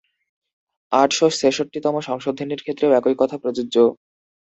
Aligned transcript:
আটশ 0.91 1.19
ছেষট্টিতম 1.41 1.95
সংশোধনীর 2.09 2.63
ক্ষেত্রেও 2.63 2.95
একই 2.99 3.15
কথা 3.21 3.35
প্রযোজ্য। 3.43 3.75